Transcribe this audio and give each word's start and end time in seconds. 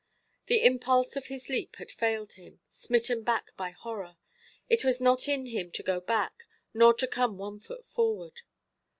The 0.47 0.63
impulse 0.65 1.15
of 1.15 1.27
his 1.27 1.47
leap 1.47 1.75
had 1.75 1.91
failed 1.91 2.33
him, 2.33 2.59
smitten 2.67 3.21
back 3.21 3.55
by 3.55 3.69
horror; 3.69 4.17
it 4.67 4.83
was 4.83 4.99
not 4.99 5.27
in 5.27 5.45
him 5.45 5.69
to 5.73 5.83
go 5.83 5.99
back, 6.01 6.47
nor 6.73 6.95
to 6.95 7.05
come 7.05 7.37
one 7.37 7.59
foot 7.59 7.85
forward. 7.85 8.41